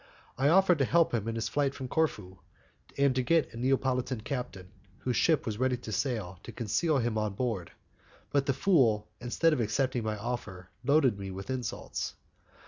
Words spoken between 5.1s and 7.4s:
ship was ready to sail, to conceal him on